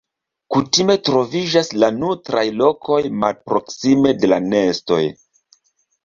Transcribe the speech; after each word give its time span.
Kutime 0.53 0.93
troviĝas 1.09 1.67
la 1.83 1.89
nutraj 1.97 2.43
lokoj 2.61 2.97
malproksime 3.25 4.13
de 4.23 4.31
la 4.33 4.39
nestoj. 4.47 4.99